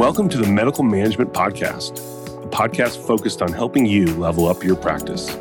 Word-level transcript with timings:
Welcome 0.00 0.30
to 0.30 0.38
the 0.38 0.46
Medical 0.46 0.82
Management 0.82 1.34
Podcast, 1.34 1.98
a 2.42 2.48
podcast 2.48 3.06
focused 3.06 3.42
on 3.42 3.52
helping 3.52 3.84
you 3.84 4.06
level 4.14 4.46
up 4.46 4.64
your 4.64 4.74
practice. 4.74 5.36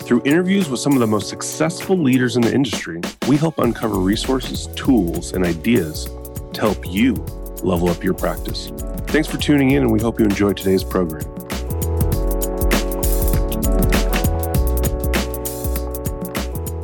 Through 0.00 0.22
interviews 0.24 0.68
with 0.68 0.80
some 0.80 0.94
of 0.94 0.98
the 0.98 1.06
most 1.06 1.28
successful 1.28 1.96
leaders 1.96 2.34
in 2.34 2.42
the 2.42 2.52
industry, 2.52 3.00
we 3.28 3.36
help 3.36 3.60
uncover 3.60 4.00
resources, 4.00 4.66
tools, 4.74 5.32
and 5.32 5.46
ideas 5.46 6.06
to 6.54 6.60
help 6.60 6.84
you 6.88 7.14
level 7.62 7.88
up 7.88 8.02
your 8.02 8.14
practice. 8.14 8.72
Thanks 9.06 9.28
for 9.28 9.36
tuning 9.36 9.70
in, 9.70 9.84
and 9.84 9.92
we 9.92 10.00
hope 10.00 10.18
you 10.18 10.24
enjoy 10.24 10.54
today's 10.54 10.82
program. 10.82 11.22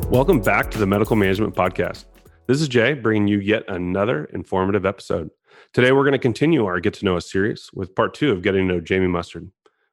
Welcome 0.09 0.39
back 0.39 0.71
to 0.71 0.77
the 0.77 0.87
Medical 0.87 1.17
Management 1.17 1.55
Podcast. 1.55 2.05
This 2.45 2.61
is 2.61 2.69
Jay 2.69 2.93
bringing 2.93 3.27
you 3.27 3.39
yet 3.39 3.65
another 3.67 4.23
informative 4.31 4.85
episode. 4.85 5.29
Today, 5.73 5.91
we're 5.91 6.03
going 6.03 6.13
to 6.13 6.19
continue 6.19 6.65
our 6.65 6.79
Get 6.79 6.93
to 6.95 7.05
Know 7.05 7.17
Us 7.17 7.31
series 7.31 7.69
with 7.73 7.95
part 7.95 8.13
two 8.13 8.31
of 8.31 8.41
getting 8.41 8.67
to 8.67 8.75
know 8.75 8.81
Jamie 8.81 9.07
Mustard. 9.07 9.51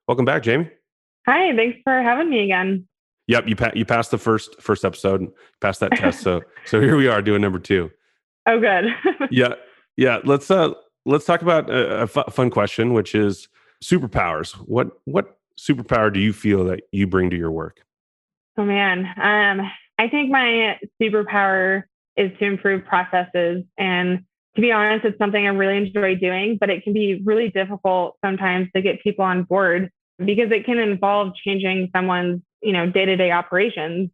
Welcome 0.08 0.24
back, 0.24 0.42
Jamie. 0.42 0.70
Hi, 1.26 1.54
thanks 1.56 1.78
for 1.84 2.02
having 2.02 2.30
me 2.30 2.44
again. 2.44 2.86
Yep, 3.26 3.48
you 3.48 3.56
pa- 3.56 3.72
you 3.74 3.84
passed 3.84 4.10
the 4.10 4.18
first 4.18 4.60
first 4.60 4.84
episode, 4.84 5.30
passed 5.60 5.80
that 5.80 5.92
test. 5.92 6.20
So 6.20 6.42
so 6.66 6.80
here 6.80 6.96
we 6.96 7.08
are 7.08 7.22
doing 7.22 7.40
number 7.40 7.58
two. 7.58 7.90
Oh, 8.46 8.60
good. 8.60 8.86
yeah, 9.30 9.54
yeah. 9.96 10.18
Let's 10.24 10.50
uh 10.50 10.74
let's 11.06 11.24
talk 11.24 11.42
about 11.42 11.70
a, 11.70 12.00
a 12.00 12.02
f- 12.02 12.34
fun 12.34 12.50
question, 12.50 12.92
which 12.92 13.14
is 13.14 13.48
superpowers. 13.82 14.52
What 14.66 14.90
what 15.04 15.38
superpower 15.58 16.12
do 16.12 16.20
you 16.20 16.32
feel 16.32 16.64
that 16.64 16.82
you 16.92 17.06
bring 17.06 17.30
to 17.30 17.36
your 17.36 17.50
work? 17.50 17.80
Oh 18.58 18.64
man, 18.64 19.06
um, 19.16 19.70
I 19.98 20.08
think 20.08 20.30
my 20.30 20.78
superpower 21.00 21.84
is 22.16 22.30
to 22.38 22.44
improve 22.44 22.84
processes 22.84 23.64
and 23.78 24.24
to 24.54 24.60
be 24.60 24.72
honest, 24.72 25.04
it's 25.04 25.18
something 25.18 25.44
I 25.44 25.50
really 25.50 25.76
enjoy 25.76 26.14
doing, 26.14 26.58
but 26.60 26.70
it 26.70 26.84
can 26.84 26.92
be 26.92 27.20
really 27.24 27.50
difficult 27.50 28.16
sometimes 28.24 28.68
to 28.74 28.82
get 28.82 29.02
people 29.02 29.24
on 29.24 29.42
board 29.42 29.90
because 30.18 30.52
it 30.52 30.64
can 30.64 30.78
involve 30.78 31.34
changing 31.34 31.90
someone's, 31.94 32.40
you 32.62 32.72
know, 32.72 32.88
day-to-day 32.88 33.32
operations. 33.32 34.10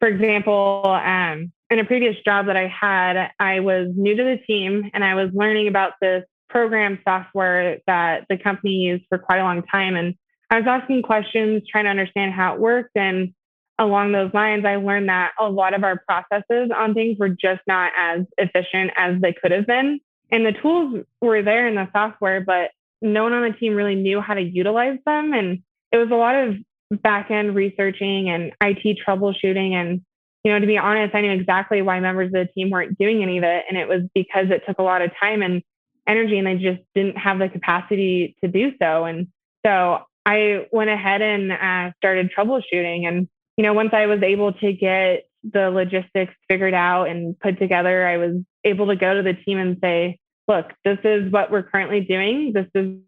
For 0.00 0.08
example, 0.08 0.82
um, 0.84 1.52
in 1.70 1.78
a 1.78 1.84
previous 1.84 2.16
job 2.24 2.46
that 2.46 2.56
I 2.56 2.66
had, 2.66 3.30
I 3.38 3.60
was 3.60 3.88
new 3.94 4.16
to 4.16 4.22
the 4.24 4.38
team 4.46 4.90
and 4.92 5.04
I 5.04 5.14
was 5.14 5.30
learning 5.32 5.68
about 5.68 5.92
this 6.00 6.24
program 6.48 6.98
software 7.04 7.78
that 7.86 8.26
the 8.28 8.36
company 8.36 8.72
used 8.72 9.04
for 9.08 9.18
quite 9.18 9.38
a 9.38 9.44
long 9.44 9.62
time. 9.62 9.96
And 9.96 10.14
I 10.50 10.58
was 10.58 10.66
asking 10.66 11.02
questions, 11.02 11.62
trying 11.70 11.84
to 11.84 11.90
understand 11.90 12.32
how 12.32 12.54
it 12.54 12.60
worked. 12.60 12.96
And 12.96 13.32
along 13.78 14.12
those 14.12 14.32
lines, 14.32 14.64
I 14.64 14.76
learned 14.76 15.08
that 15.08 15.32
a 15.38 15.48
lot 15.48 15.74
of 15.74 15.82
our 15.82 16.02
processes 16.06 16.70
on 16.76 16.94
things 16.94 17.18
were 17.18 17.28
just 17.28 17.60
not 17.66 17.92
as 17.98 18.22
efficient 18.38 18.92
as 18.96 19.20
they 19.20 19.32
could 19.32 19.50
have 19.50 19.66
been. 19.66 20.00
And 20.30 20.46
the 20.46 20.52
tools 20.52 21.04
were 21.20 21.42
there 21.42 21.66
in 21.66 21.74
the 21.74 21.88
software, 21.92 22.40
but 22.40 22.70
no 23.02 23.24
one 23.24 23.32
on 23.32 23.50
the 23.50 23.56
team 23.56 23.74
really 23.74 23.94
knew 23.94 24.20
how 24.20 24.34
to 24.34 24.40
utilize 24.40 24.98
them. 25.04 25.32
And 25.32 25.62
it 25.92 25.96
was 25.96 26.10
a 26.10 26.14
lot 26.14 26.34
of 26.34 26.56
back 27.02 27.30
end 27.30 27.54
researching 27.54 28.30
and 28.30 28.52
IT 28.62 28.98
troubleshooting. 29.06 29.72
And, 29.72 30.00
you 30.44 30.52
know, 30.52 30.58
to 30.58 30.66
be 30.66 30.78
honest, 30.78 31.14
I 31.14 31.20
knew 31.20 31.32
exactly 31.32 31.82
why 31.82 32.00
members 32.00 32.28
of 32.28 32.32
the 32.32 32.48
team 32.54 32.70
weren't 32.70 32.98
doing 32.98 33.22
any 33.22 33.38
of 33.38 33.44
it. 33.44 33.64
And 33.68 33.76
it 33.76 33.88
was 33.88 34.02
because 34.14 34.46
it 34.50 34.62
took 34.66 34.78
a 34.78 34.82
lot 34.82 35.02
of 35.02 35.10
time 35.20 35.42
and 35.42 35.62
energy 36.06 36.38
and 36.38 36.46
they 36.46 36.56
just 36.56 36.82
didn't 36.94 37.16
have 37.16 37.38
the 37.38 37.48
capacity 37.48 38.36
to 38.42 38.48
do 38.48 38.72
so. 38.80 39.04
And 39.04 39.28
so 39.64 40.00
I 40.26 40.66
went 40.72 40.90
ahead 40.90 41.22
and 41.22 41.52
uh, 41.52 41.92
started 41.98 42.32
troubleshooting 42.36 43.06
and 43.06 43.28
you 43.56 43.62
know, 43.62 43.72
once 43.72 43.90
I 43.92 44.06
was 44.06 44.22
able 44.22 44.52
to 44.54 44.72
get 44.72 45.24
the 45.44 45.70
logistics 45.70 46.34
figured 46.48 46.74
out 46.74 47.04
and 47.04 47.38
put 47.38 47.58
together, 47.58 48.06
I 48.06 48.16
was 48.16 48.36
able 48.64 48.86
to 48.86 48.96
go 48.96 49.14
to 49.14 49.22
the 49.22 49.34
team 49.34 49.58
and 49.58 49.76
say, 49.82 50.18
look, 50.48 50.72
this 50.84 50.98
is 51.04 51.30
what 51.30 51.50
we're 51.50 51.62
currently 51.62 52.00
doing. 52.00 52.52
This 52.52 52.66
is 52.74 52.98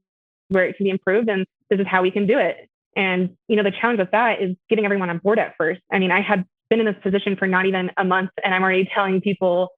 where 0.48 0.64
it 0.64 0.76
can 0.76 0.84
be 0.84 0.90
improved 0.90 1.28
and 1.28 1.46
this 1.70 1.80
is 1.80 1.86
how 1.86 2.02
we 2.02 2.10
can 2.10 2.26
do 2.26 2.38
it. 2.38 2.68
And, 2.94 3.36
you 3.48 3.56
know, 3.56 3.62
the 3.62 3.72
challenge 3.72 3.98
with 3.98 4.10
that 4.12 4.40
is 4.40 4.56
getting 4.68 4.84
everyone 4.84 5.10
on 5.10 5.18
board 5.18 5.38
at 5.38 5.54
first. 5.58 5.80
I 5.92 5.98
mean, 5.98 6.10
I 6.10 6.20
had 6.20 6.44
been 6.70 6.80
in 6.80 6.86
this 6.86 6.96
position 7.02 7.36
for 7.36 7.46
not 7.46 7.66
even 7.66 7.90
a 7.96 8.04
month 8.04 8.30
and 8.42 8.54
I'm 8.54 8.62
already 8.62 8.88
telling 8.92 9.20
people 9.20 9.68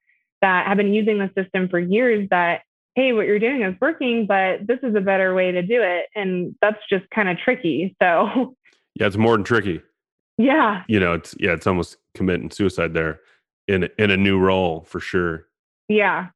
that 0.40 0.66
have 0.66 0.76
been 0.76 0.94
using 0.94 1.18
the 1.18 1.30
system 1.36 1.68
for 1.68 1.78
years 1.78 2.28
that, 2.30 2.62
hey, 2.94 3.12
what 3.12 3.26
you're 3.26 3.38
doing 3.38 3.62
is 3.62 3.74
working, 3.80 4.26
but 4.26 4.66
this 4.66 4.78
is 4.82 4.94
a 4.94 5.00
better 5.00 5.34
way 5.34 5.52
to 5.52 5.62
do 5.62 5.82
it. 5.82 6.06
And 6.14 6.54
that's 6.60 6.78
just 6.90 7.08
kind 7.10 7.28
of 7.28 7.38
tricky. 7.38 7.96
So, 8.00 8.56
yeah, 8.94 9.06
it's 9.06 9.16
more 9.16 9.36
than 9.36 9.44
tricky. 9.44 9.80
Yeah. 10.38 10.84
You 10.88 11.00
know, 11.00 11.14
it's 11.14 11.34
yeah, 11.38 11.52
it's 11.52 11.66
almost 11.66 11.96
committing 12.14 12.50
suicide 12.50 12.94
there 12.94 13.20
in 13.66 13.88
in 13.98 14.10
a 14.10 14.16
new 14.16 14.38
role 14.38 14.82
for 14.82 15.00
sure. 15.00 15.46
Yeah. 15.88 16.28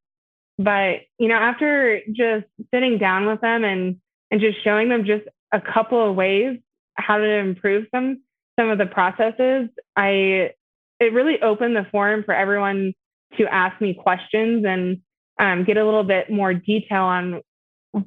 But, 0.59 1.01
you 1.19 1.29
know, 1.29 1.37
after 1.37 2.01
just 2.13 2.47
sitting 2.75 2.99
down 2.99 3.27
with 3.27 3.41
them 3.41 3.65
and 3.65 3.97
and 4.31 4.41
just 4.41 4.63
showing 4.63 4.89
them 4.89 5.05
just 5.05 5.25
a 5.53 5.61
couple 5.61 6.09
of 6.09 6.17
ways 6.17 6.59
how 6.95 7.19
to 7.19 7.25
improve 7.25 7.87
some 7.95 8.23
some 8.59 8.69
of 8.69 8.79
the 8.79 8.87
processes, 8.87 9.69
I 9.97 10.51
it 11.01 11.13
really 11.13 11.41
opened 11.41 11.77
the 11.77 11.87
forum 11.91 12.23
for 12.25 12.35
everyone 12.35 12.95
to 13.39 13.47
ask 13.47 13.81
me 13.81 13.95
questions 13.95 14.65
and 14.67 15.01
um, 15.39 15.65
get 15.65 15.77
a 15.77 15.85
little 15.85 16.05
bit 16.05 16.31
more 16.31 16.53
detail 16.53 17.03
on 17.03 17.41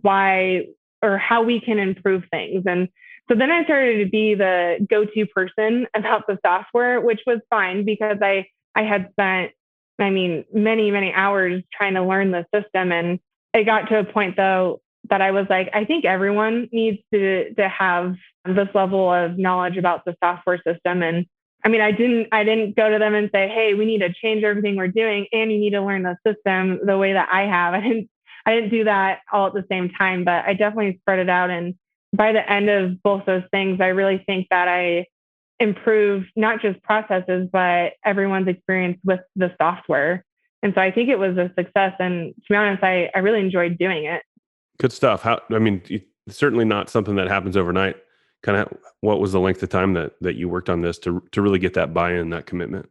why 0.02 0.68
or 1.02 1.18
how 1.18 1.44
we 1.44 1.60
can 1.60 1.80
improve 1.80 2.24
things. 2.32 2.64
And 2.66 2.90
so 3.28 3.36
then 3.36 3.52
I 3.52 3.64
started 3.64 4.04
to 4.04 4.10
be 4.10 4.36
the 4.36 4.86
go-to 4.88 5.26
person 5.26 5.88
about 5.96 6.28
the 6.28 6.38
software, 6.46 7.02
which 7.02 7.22
was 7.26 7.40
fine 7.50 7.84
because 7.86 8.18
I 8.22 8.48
I 8.76 8.84
had 8.84 9.10
spent, 9.12 9.52
I 10.00 10.10
mean, 10.10 10.46
many 10.54 10.92
many 10.92 11.12
hours 11.12 11.64
trying 11.74 11.96
to 11.96 12.04
learn 12.04 12.32
the 12.32 12.46
system, 12.54 12.92
and 12.92 13.20
it 13.54 13.64
got 13.64 13.90
to 13.90 14.00
a 14.00 14.04
point 14.04 14.36
though 14.38 14.82
that 15.10 15.22
I 15.22 15.32
was 15.32 15.48
like, 15.50 15.70
I 15.74 15.86
think 15.86 16.06
everyone 16.06 16.70
needs 16.72 17.00
to 17.14 17.54
to 17.56 17.68
have 17.68 18.16
this 18.46 18.70
level 18.76 19.12
of 19.12 19.38
knowledge 19.40 19.78
about 19.78 20.06
the 20.06 20.16
software 20.24 20.62
system. 20.66 21.02
And 21.02 21.26
I 21.64 21.70
mean, 21.70 21.82
I 21.82 21.92
didn't 21.92 22.28
I 22.32 22.44
didn't 22.44 22.76
go 22.76 22.92
to 22.92 23.00
them 23.00 23.16
and 23.16 23.32
say, 23.34 23.48
hey, 23.48 23.74
we 23.74 23.86
need 23.86 24.00
to 24.00 24.14
change 24.14 24.44
everything 24.44 24.76
we're 24.76 24.88
doing, 24.88 25.26
and 25.32 25.52
you 25.52 25.60
need 25.60 25.72
to 25.72 25.82
learn 25.82 26.04
the 26.04 26.18
system 26.28 26.80
the 26.86 26.98
way 26.98 27.14
that 27.14 27.30
I 27.32 27.44
have. 27.44 27.74
I 27.76 27.82
didn't 27.82 28.10
I 28.46 28.54
didn't 28.54 28.70
do 28.70 28.84
that 28.84 29.22
all 29.32 29.48
at 29.48 29.54
the 29.54 29.66
same 29.72 29.90
time, 29.90 30.26
but 30.26 30.46
I 30.46 30.54
definitely 30.54 31.00
spread 31.02 31.18
it 31.18 31.30
out 31.30 31.50
and 31.50 31.74
by 32.16 32.32
the 32.32 32.50
end 32.50 32.70
of 32.70 33.02
both 33.04 33.26
those 33.26 33.44
things, 33.52 33.80
I 33.82 33.88
really 33.88 34.24
think 34.26 34.48
that 34.50 34.68
I 34.68 35.06
improved 35.60 36.28
not 36.36 36.62
just 36.62 36.82
processes, 36.84 37.50
but 37.52 37.94
everyone's 38.04 38.48
experience 38.48 39.00
with 39.04 39.22
the 39.36 39.54
software. 39.60 40.26
And 40.62 40.74
so 40.74 40.82
I 40.82 40.92
think 40.92 41.10
it 41.10 41.20
was 41.20 41.38
a 41.38 41.52
success. 41.58 41.94
And 42.00 42.34
to 42.36 42.42
be 42.50 42.56
honest, 42.56 42.84
I, 42.84 43.10
I 43.16 43.20
really 43.20 43.40
enjoyed 43.40 43.78
doing 43.78 44.06
it. 44.06 44.22
Good 44.80 44.92
stuff. 44.92 45.22
How, 45.22 45.40
I 45.52 45.60
mean, 45.60 45.82
certainly 46.28 46.66
not 46.66 46.90
something 46.90 47.16
that 47.16 47.28
happens 47.28 47.56
overnight. 47.56 47.96
Kind 48.44 48.58
of 48.58 48.78
what 49.02 49.20
was 49.20 49.32
the 49.32 49.40
length 49.40 49.64
of 49.64 49.70
time 49.70 49.94
that, 49.94 50.14
that 50.22 50.36
you 50.36 50.50
worked 50.50 50.70
on 50.70 50.82
this 50.82 51.00
to, 51.00 51.24
to 51.32 51.42
really 51.42 51.60
get 51.60 51.74
that 51.76 51.94
buy 51.94 52.14
in, 52.14 52.30
that 52.32 52.46
commitment? 52.46 52.90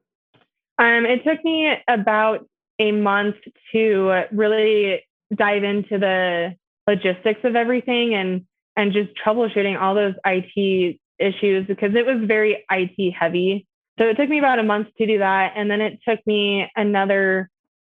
Um, 0.79 1.07
it 1.07 1.23
took 1.25 1.45
me 1.45 1.73
about 1.87 2.47
a 2.81 2.91
month 2.91 3.37
to 3.73 4.23
really 4.33 5.03
dive 5.35 5.63
into 5.63 5.99
the 5.99 6.57
logistics 6.87 7.41
of 7.45 7.55
everything 7.57 8.15
and 8.15 8.45
and 8.77 8.93
just 8.93 9.11
troubleshooting 9.25 9.81
all 9.81 9.95
those 9.95 10.15
IT 10.25 10.99
issues 11.19 11.67
because 11.67 11.95
it 11.95 12.07
was 12.07 12.27
very 12.27 12.65
IT 12.71 13.13
heavy. 13.13 13.67
So 13.99 14.07
it 14.07 14.17
took 14.17 14.29
me 14.29 14.39
about 14.39 14.59
a 14.59 14.65
month 14.65 14.89
to 14.99 15.07
do 15.07 15.19
that. 15.19 15.53
And 15.57 15.71
then 15.71 15.81
it 15.81 16.01
took 16.07 16.19
me 16.27 16.69
another, 16.75 17.49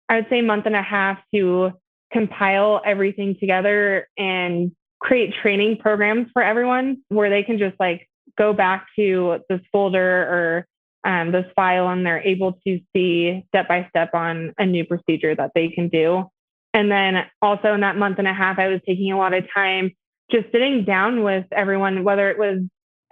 I 0.08 0.16
would 0.16 0.26
say, 0.28 0.42
month 0.42 0.66
and 0.66 0.76
a 0.76 0.82
half 0.82 1.18
to 1.34 1.72
compile 2.12 2.80
everything 2.84 3.36
together 3.40 4.08
and 4.16 4.72
create 5.00 5.34
training 5.42 5.78
programs 5.78 6.28
for 6.32 6.42
everyone 6.42 6.98
where 7.08 7.30
they 7.30 7.42
can 7.42 7.58
just 7.58 7.78
like 7.80 8.08
go 8.38 8.52
back 8.52 8.86
to 8.96 9.38
this 9.48 9.60
folder 9.72 10.22
or 10.22 10.66
um, 11.04 11.32
this 11.32 11.44
file 11.54 11.88
and 11.88 12.04
they're 12.06 12.22
able 12.22 12.52
to 12.66 12.80
see 12.94 13.44
step 13.48 13.68
by 13.68 13.86
step 13.90 14.14
on 14.14 14.54
a 14.58 14.64
new 14.64 14.84
procedure 14.84 15.34
that 15.34 15.52
they 15.54 15.68
can 15.68 15.88
do. 15.88 16.24
And 16.72 16.90
then 16.90 17.24
also 17.42 17.74
in 17.74 17.80
that 17.80 17.96
month 17.96 18.18
and 18.18 18.26
a 18.26 18.32
half, 18.32 18.58
I 18.58 18.68
was 18.68 18.80
taking 18.86 19.12
a 19.12 19.18
lot 19.18 19.34
of 19.34 19.44
time 19.54 19.92
just 20.30 20.50
sitting 20.52 20.84
down 20.84 21.22
with 21.22 21.44
everyone, 21.52 22.04
whether 22.04 22.30
it 22.30 22.38
was 22.38 22.60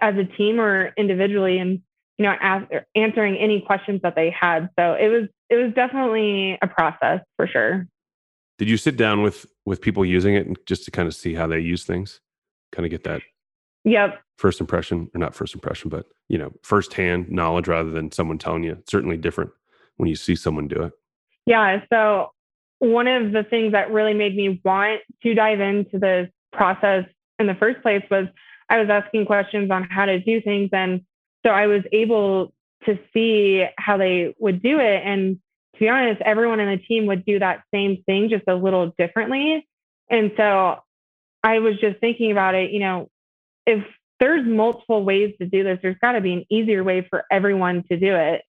as 0.01 0.15
a 0.15 0.25
team 0.37 0.59
or 0.59 0.93
individually, 0.97 1.59
and 1.59 1.81
you 2.17 2.25
know, 2.25 2.35
ask, 2.39 2.65
answering 2.95 3.37
any 3.37 3.61
questions 3.61 4.01
that 4.03 4.15
they 4.15 4.29
had. 4.29 4.69
So 4.77 4.93
it 4.93 5.07
was 5.07 5.29
it 5.49 5.55
was 5.55 5.73
definitely 5.73 6.57
a 6.61 6.67
process 6.67 7.21
for 7.37 7.47
sure. 7.47 7.87
Did 8.57 8.69
you 8.69 8.77
sit 8.77 8.97
down 8.97 9.21
with 9.21 9.45
with 9.65 9.81
people 9.81 10.05
using 10.05 10.35
it 10.35 10.45
and 10.45 10.57
just 10.65 10.85
to 10.85 10.91
kind 10.91 11.07
of 11.07 11.15
see 11.15 11.33
how 11.33 11.47
they 11.47 11.59
use 11.59 11.85
things, 11.85 12.19
kind 12.71 12.85
of 12.85 12.91
get 12.91 13.03
that? 13.03 13.21
Yep. 13.85 14.21
First 14.37 14.61
impression, 14.61 15.09
or 15.13 15.19
not 15.19 15.35
first 15.35 15.53
impression, 15.53 15.89
but 15.89 16.05
you 16.29 16.37
know, 16.37 16.51
firsthand 16.63 17.29
knowledge 17.29 17.67
rather 17.67 17.89
than 17.89 18.11
someone 18.11 18.37
telling 18.37 18.63
you. 18.63 18.73
It's 18.73 18.91
certainly 18.91 19.17
different 19.17 19.51
when 19.97 20.09
you 20.09 20.15
see 20.15 20.35
someone 20.35 20.67
do 20.67 20.83
it. 20.83 20.93
Yeah. 21.45 21.81
So 21.91 22.31
one 22.79 23.07
of 23.07 23.31
the 23.31 23.43
things 23.43 23.73
that 23.73 23.91
really 23.91 24.13
made 24.13 24.35
me 24.35 24.61
want 24.63 25.01
to 25.23 25.33
dive 25.33 25.59
into 25.59 25.99
this 25.99 26.29
process 26.53 27.05
in 27.39 27.47
the 27.47 27.55
first 27.55 27.81
place 27.81 28.03
was 28.09 28.27
I 28.69 28.79
was 28.79 28.89
asking 28.89 29.25
questions 29.25 29.69
on 29.71 29.83
how 29.83 30.05
to 30.05 30.19
do 30.19 30.41
things. 30.41 30.69
And 30.71 31.01
so 31.45 31.51
I 31.51 31.67
was 31.67 31.83
able 31.91 32.53
to 32.85 32.97
see 33.13 33.65
how 33.77 33.97
they 33.97 34.33
would 34.39 34.61
do 34.61 34.79
it. 34.79 35.01
And 35.05 35.39
to 35.75 35.79
be 35.79 35.89
honest, 35.89 36.21
everyone 36.21 36.59
in 36.59 36.69
the 36.69 36.83
team 36.83 37.07
would 37.07 37.25
do 37.25 37.39
that 37.39 37.63
same 37.73 38.03
thing 38.05 38.29
just 38.29 38.43
a 38.47 38.55
little 38.55 38.93
differently. 38.97 39.67
And 40.09 40.31
so 40.37 40.77
I 41.43 41.59
was 41.59 41.79
just 41.79 41.99
thinking 41.99 42.31
about 42.31 42.55
it, 42.55 42.71
you 42.71 42.79
know, 42.79 43.09
if 43.65 43.83
there's 44.19 44.45
multiple 44.45 45.03
ways 45.03 45.33
to 45.39 45.47
do 45.47 45.63
this, 45.63 45.79
there's 45.81 45.97
got 46.01 46.13
to 46.13 46.21
be 46.21 46.33
an 46.33 46.45
easier 46.49 46.83
way 46.83 47.05
for 47.09 47.25
everyone 47.31 47.83
to 47.89 47.97
do 47.97 48.15
it. 48.15 48.41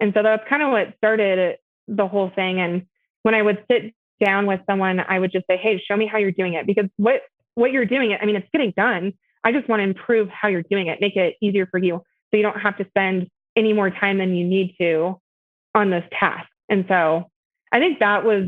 And 0.00 0.12
so 0.14 0.22
that's 0.22 0.48
kind 0.48 0.62
of 0.62 0.70
what 0.70 0.96
started 0.96 1.56
the 1.88 2.06
whole 2.06 2.30
thing. 2.34 2.60
And 2.60 2.86
when 3.22 3.34
I 3.34 3.42
would 3.42 3.64
sit 3.70 3.94
down 4.24 4.46
with 4.46 4.60
someone, 4.66 5.00
I 5.00 5.18
would 5.18 5.32
just 5.32 5.46
say, 5.46 5.56
Hey, 5.56 5.82
show 5.84 5.96
me 5.96 6.06
how 6.06 6.18
you're 6.18 6.30
doing 6.30 6.54
it. 6.54 6.66
Because 6.66 6.86
what, 6.96 7.22
what 7.58 7.72
you're 7.72 7.84
doing 7.84 8.12
it, 8.12 8.20
I 8.22 8.26
mean, 8.26 8.36
it's 8.36 8.48
getting 8.52 8.72
done. 8.76 9.12
I 9.42 9.50
just 9.50 9.68
want 9.68 9.80
to 9.80 9.84
improve 9.84 10.28
how 10.28 10.48
you're 10.48 10.62
doing 10.62 10.86
it, 10.86 11.00
make 11.00 11.16
it 11.16 11.34
easier 11.42 11.66
for 11.66 11.78
you. 11.78 12.00
So 12.30 12.36
you 12.36 12.42
don't 12.42 12.60
have 12.60 12.76
to 12.78 12.86
spend 12.88 13.28
any 13.56 13.72
more 13.72 13.90
time 13.90 14.18
than 14.18 14.34
you 14.36 14.46
need 14.46 14.76
to 14.80 15.20
on 15.74 15.90
this 15.90 16.04
task. 16.18 16.48
And 16.68 16.84
so 16.88 17.28
I 17.72 17.80
think 17.80 17.98
that 17.98 18.24
was 18.24 18.44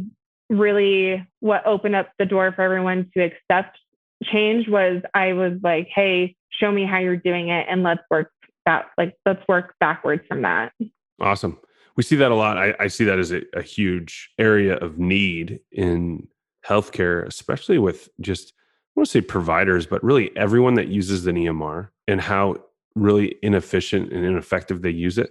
really 0.49 1.27
what 1.41 1.67
opened 1.67 1.97
up 1.97 2.11
the 2.19 2.25
door 2.25 2.53
for 2.53 2.63
everyone 2.63 3.11
to 3.15 3.23
accept 3.23 3.79
change 4.25 4.69
was 4.69 5.03
I 5.13 5.33
was 5.33 5.55
like, 5.63 5.89
hey, 5.93 6.37
show 6.51 6.71
me 6.71 6.87
how 6.87 6.99
you're 6.99 7.17
doing 7.17 7.49
it 7.49 7.67
and 7.69 7.83
let's 7.83 8.03
work 8.11 8.31
that 8.67 8.87
like 8.97 9.17
let's 9.27 9.43
work 9.49 9.75
backwards 9.81 10.23
from 10.29 10.43
that. 10.43 10.73
Awesome. 11.21 11.59
We 11.97 12.05
see 12.05 12.17
that 12.17 12.31
a 12.31 12.35
lot. 12.35 12.59
I, 12.59 12.75
I 12.79 12.87
see 12.87 13.05
that 13.05 13.19
as 13.19 13.33
a, 13.33 13.43
a 13.55 13.63
huge 13.63 14.31
area 14.39 14.77
of 14.77 14.99
need 14.99 15.61
in 15.73 16.29
healthcare, 16.67 17.27
especially 17.27 17.79
with 17.79 18.09
just 18.21 18.53
want 19.01 19.09
to 19.09 19.13
say 19.13 19.21
providers, 19.23 19.87
but 19.87 20.05
really 20.05 20.31
everyone 20.37 20.75
that 20.75 20.89
uses 20.89 21.27
an 21.27 21.37
EMR 21.37 21.89
and 22.07 22.21
how 22.21 22.57
really 22.95 23.37
inefficient 23.43 24.13
and 24.13 24.25
ineffective 24.25 24.83
they 24.83 24.91
use 24.91 25.17
it. 25.17 25.31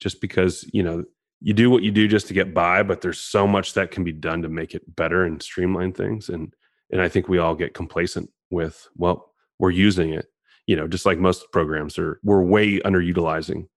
Just 0.00 0.22
because, 0.22 0.68
you 0.72 0.82
know, 0.82 1.04
you 1.40 1.52
do 1.52 1.68
what 1.68 1.82
you 1.82 1.90
do 1.90 2.08
just 2.08 2.26
to 2.28 2.34
get 2.34 2.54
by, 2.54 2.82
but 2.82 3.02
there's 3.02 3.20
so 3.20 3.46
much 3.46 3.74
that 3.74 3.90
can 3.90 4.04
be 4.04 4.12
done 4.12 4.40
to 4.42 4.48
make 4.48 4.74
it 4.74 4.96
better 4.96 5.24
and 5.24 5.42
streamline 5.42 5.92
things. 5.92 6.28
And 6.28 6.54
and 6.90 7.02
I 7.02 7.08
think 7.08 7.28
we 7.28 7.38
all 7.38 7.54
get 7.54 7.74
complacent 7.74 8.30
with, 8.50 8.88
well, 8.96 9.32
we're 9.58 9.70
using 9.70 10.12
it. 10.12 10.26
You 10.66 10.76
know, 10.76 10.88
just 10.88 11.06
like 11.06 11.18
most 11.18 11.44
programs 11.52 11.98
are 11.98 12.18
we're 12.22 12.42
way 12.42 12.80
underutilizing 12.80 13.68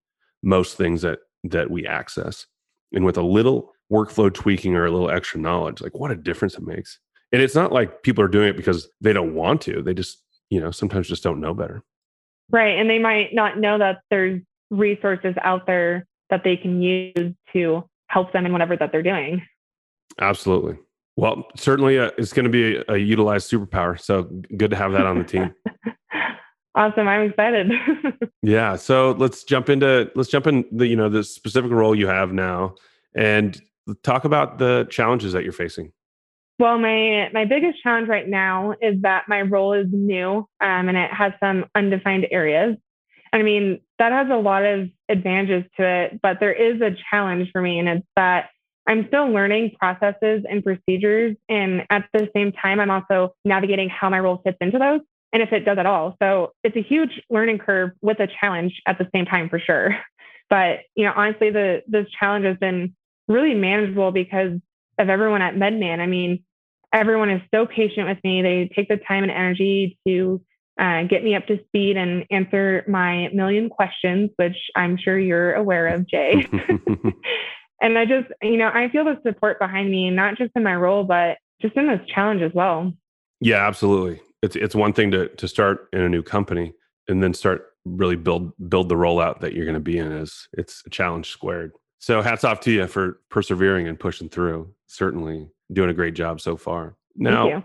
most 0.41 0.77
things 0.77 1.01
that 1.01 1.19
that 1.43 1.69
we 1.69 1.85
access. 1.85 2.45
And 2.93 3.03
with 3.03 3.17
a 3.17 3.21
little 3.21 3.73
workflow 3.91 4.33
tweaking 4.33 4.75
or 4.75 4.85
a 4.85 4.91
little 4.91 5.09
extra 5.09 5.39
knowledge, 5.39 5.81
like 5.81 5.95
what 5.95 6.11
a 6.11 6.15
difference 6.15 6.55
it 6.55 6.63
makes. 6.63 6.99
And 7.33 7.41
it's 7.41 7.56
not 7.56 7.71
like 7.71 8.03
people 8.03 8.24
are 8.24 8.30
doing 8.30 8.47
it 8.47 8.56
because 8.56 8.88
they 9.01 9.12
don't 9.12 9.33
want 9.33 9.62
to. 9.62 9.81
They 9.81 9.95
just, 9.95 10.21
you 10.51 10.62
know, 10.62 10.69
sometimes 10.69 11.07
just 11.07 11.24
don't 11.24 11.41
know 11.41 11.56
better. 11.56 11.83
Right. 12.51 12.77
And 12.80 12.88
they 12.88 13.00
might 13.00 13.33
not 13.33 13.57
know 13.57 13.80
that 13.80 14.01
there's 14.12 14.39
resources 14.69 15.33
out 15.41 15.65
there 15.65 16.06
that 16.30 16.44
they 16.44 16.56
can 16.56 16.81
use 16.81 17.33
to 17.53 17.83
help 18.07 18.31
them 18.33 18.45
in 18.45 18.51
whatever 18.51 18.77
that 18.77 18.91
they're 18.91 19.01
doing. 19.01 19.41
Absolutely. 20.21 20.77
Well, 21.15 21.47
certainly 21.56 21.97
uh, 21.97 22.12
it's 22.19 22.33
going 22.33 22.45
to 22.45 22.51
be 22.51 22.77
a, 22.77 22.83
a, 22.89 22.97
utilized 22.97 23.51
superpower. 23.51 24.00
So 24.00 24.24
good 24.56 24.69
to 24.71 24.75
have 24.75 24.91
that 24.94 25.06
on 25.06 25.18
the 25.18 25.24
team. 25.24 25.53
awesome. 26.75 27.07
I'm 27.07 27.29
excited. 27.29 27.71
yeah. 28.44 28.75
So 28.75 29.12
let's 29.12 29.44
jump 29.44 29.69
into, 29.69 30.12
let's 30.15 30.29
jump 30.29 30.45
in 30.45 30.65
the, 30.71 30.88
you 30.88 30.95
know, 30.95 31.09
the 31.09 31.24
specific 31.24 31.71
role 31.71 31.95
you 31.95 32.07
have 32.07 32.31
now 32.31 32.75
and 33.15 33.59
talk 34.03 34.25
about 34.25 34.59
the 34.59 34.88
challenges 34.89 35.33
that 35.33 35.44
you're 35.44 35.51
facing. 35.51 35.91
Well, 36.59 36.77
my 36.77 37.29
my 37.33 37.45
biggest 37.45 37.81
challenge 37.81 38.07
right 38.07 38.27
now 38.27 38.73
is 38.81 39.01
that 39.01 39.23
my 39.27 39.41
role 39.41 39.73
is 39.73 39.88
new 39.91 40.47
um, 40.61 40.88
and 40.89 40.97
it 40.97 41.11
has 41.11 41.33
some 41.39 41.65
undefined 41.75 42.27
areas. 42.31 42.77
And 43.31 43.41
I 43.41 43.44
mean, 43.44 43.81
that 43.97 44.11
has 44.11 44.27
a 44.29 44.35
lot 44.38 44.63
of 44.63 44.89
advantages 45.09 45.63
to 45.77 45.83
it, 45.85 46.19
but 46.21 46.39
there 46.39 46.53
is 46.53 46.81
a 46.81 46.95
challenge 47.09 47.50
for 47.51 47.61
me, 47.61 47.79
and 47.79 47.89
it's 47.89 48.07
that 48.15 48.50
I'm 48.88 49.07
still 49.07 49.29
learning 49.29 49.71
processes 49.79 50.44
and 50.50 50.63
procedures. 50.63 51.35
And 51.50 51.83
at 51.89 52.05
the 52.13 52.29
same 52.35 52.51
time, 52.51 52.79
I'm 52.79 52.91
also 52.91 53.33
navigating 53.45 53.89
how 53.89 54.09
my 54.09 54.19
role 54.19 54.41
fits 54.44 54.57
into 54.61 54.77
those 54.77 55.00
and 55.31 55.41
if 55.41 55.51
it 55.51 55.65
does 55.65 55.77
at 55.77 55.85
all. 55.85 56.15
So 56.21 56.51
it's 56.63 56.75
a 56.75 56.81
huge 56.81 57.21
learning 57.29 57.59
curve 57.59 57.91
with 58.01 58.19
a 58.19 58.27
challenge 58.39 58.81
at 58.85 58.97
the 58.97 59.07
same 59.13 59.25
time 59.25 59.50
for 59.50 59.59
sure. 59.59 59.95
But 60.50 60.81
you 60.95 61.05
know, 61.05 61.13
honestly, 61.15 61.50
the 61.50 61.81
this 61.88 62.05
challenge 62.19 62.45
has 62.45 62.57
been 62.57 62.94
really 63.27 63.55
manageable 63.55 64.11
because 64.11 64.59
of 64.97 65.09
everyone 65.09 65.41
at 65.41 65.55
MedMan. 65.55 65.99
I 65.99 66.05
mean, 66.05 66.43
everyone 66.93 67.29
is 67.29 67.41
so 67.53 67.65
patient 67.65 68.07
with 68.07 68.19
me. 68.23 68.41
They 68.41 68.69
take 68.75 68.87
the 68.87 68.97
time 68.97 69.23
and 69.23 69.31
energy 69.31 69.97
to 70.07 70.41
uh, 70.79 71.03
get 71.03 71.23
me 71.23 71.35
up 71.35 71.45
to 71.47 71.59
speed 71.67 71.97
and 71.97 72.25
answer 72.31 72.83
my 72.87 73.29
million 73.33 73.69
questions, 73.69 74.31
which 74.37 74.57
I'm 74.75 74.97
sure 74.97 75.19
you're 75.19 75.53
aware 75.53 75.87
of, 75.87 76.07
Jay. 76.07 76.47
and 77.81 77.97
I 77.97 78.05
just, 78.05 78.27
you 78.41 78.57
know, 78.57 78.71
I 78.73 78.89
feel 78.89 79.05
the 79.05 79.19
support 79.25 79.59
behind 79.59 79.91
me, 79.91 80.09
not 80.09 80.37
just 80.37 80.51
in 80.55 80.63
my 80.63 80.75
role, 80.75 81.03
but 81.03 81.37
just 81.61 81.75
in 81.75 81.87
this 81.87 82.01
challenge 82.07 82.41
as 82.41 82.51
well. 82.53 82.91
Yeah, 83.39 83.67
absolutely. 83.67 84.21
It's 84.41 84.55
it's 84.55 84.75
one 84.75 84.93
thing 84.93 85.11
to 85.11 85.27
to 85.29 85.47
start 85.47 85.87
in 85.93 86.01
a 86.01 86.09
new 86.09 86.23
company 86.23 86.73
and 87.07 87.21
then 87.21 87.33
start 87.33 87.67
really 87.85 88.15
build 88.15 88.51
build 88.69 88.89
the 88.89 88.95
rollout 88.95 89.39
that 89.41 89.53
you're 89.53 89.65
going 89.65 89.73
to 89.73 89.79
be 89.79 89.97
in 89.97 90.11
is 90.11 90.47
it's 90.53 90.83
a 90.85 90.89
challenge 90.89 91.29
squared. 91.29 91.73
So 92.03 92.21
hats 92.21 92.44
off 92.44 92.59
to 92.59 92.71
you 92.71 92.85
for 92.85 93.21
persevering 93.29 93.88
and 93.88 93.97
pushing 93.97 94.27
through. 94.27 94.73
Certainly 94.88 95.47
doing 95.71 95.89
a 95.89 95.94
great 95.94 96.15
job 96.15 96.41
so 96.41 96.57
far. 96.57 96.97
Now, 97.15 97.63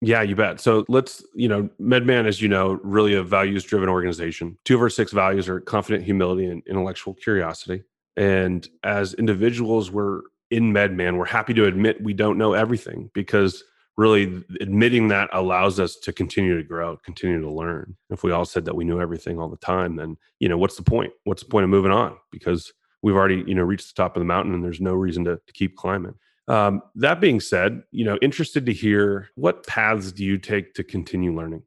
yeah, 0.00 0.20
you 0.22 0.34
bet. 0.34 0.60
So 0.60 0.84
let's, 0.88 1.24
you 1.32 1.46
know, 1.46 1.70
MedMan, 1.80 2.26
as 2.26 2.42
you 2.42 2.48
know, 2.48 2.80
really 2.82 3.14
a 3.14 3.22
values 3.22 3.62
driven 3.62 3.88
organization. 3.88 4.58
Two 4.64 4.74
of 4.74 4.82
our 4.82 4.90
six 4.90 5.12
values 5.12 5.48
are 5.48 5.60
confident 5.60 6.02
humility 6.02 6.46
and 6.46 6.60
intellectual 6.66 7.14
curiosity. 7.14 7.84
And 8.16 8.68
as 8.82 9.14
individuals, 9.14 9.92
we're 9.92 10.22
in 10.50 10.72
MedMan, 10.72 11.16
we're 11.16 11.26
happy 11.26 11.54
to 11.54 11.66
admit 11.66 12.02
we 12.02 12.14
don't 12.14 12.36
know 12.36 12.54
everything 12.54 13.12
because 13.14 13.62
really 13.96 14.42
admitting 14.60 15.06
that 15.08 15.28
allows 15.32 15.78
us 15.78 15.94
to 15.94 16.12
continue 16.12 16.56
to 16.56 16.64
grow, 16.64 16.96
continue 16.96 17.40
to 17.40 17.50
learn. 17.50 17.96
If 18.10 18.24
we 18.24 18.32
all 18.32 18.44
said 18.44 18.64
that 18.64 18.74
we 18.74 18.84
knew 18.84 19.00
everything 19.00 19.38
all 19.38 19.48
the 19.48 19.56
time, 19.56 19.94
then, 19.94 20.16
you 20.40 20.48
know, 20.48 20.58
what's 20.58 20.74
the 20.74 20.82
point? 20.82 21.12
What's 21.22 21.44
the 21.44 21.48
point 21.48 21.62
of 21.62 21.70
moving 21.70 21.92
on? 21.92 22.16
Because 22.32 22.72
we've 23.02 23.14
already, 23.14 23.44
you 23.46 23.54
know, 23.54 23.62
reached 23.62 23.94
the 23.94 24.02
top 24.02 24.16
of 24.16 24.20
the 24.20 24.26
mountain 24.26 24.54
and 24.54 24.64
there's 24.64 24.80
no 24.80 24.94
reason 24.94 25.24
to, 25.24 25.36
to 25.46 25.52
keep 25.52 25.76
climbing. 25.76 26.14
Um, 26.48 26.82
that 26.94 27.20
being 27.20 27.40
said, 27.40 27.82
you 27.90 28.04
know, 28.04 28.18
interested 28.22 28.64
to 28.66 28.72
hear 28.72 29.28
what 29.34 29.66
paths 29.66 30.12
do 30.12 30.24
you 30.24 30.38
take 30.38 30.74
to 30.74 30.84
continue 30.84 31.34
learning? 31.34 31.62